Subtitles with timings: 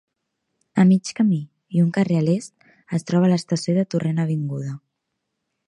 [0.83, 1.37] A mig camí,
[1.77, 2.67] i un carrer a l'est,
[2.99, 4.75] es troba l'estació de Torrent Avinguda.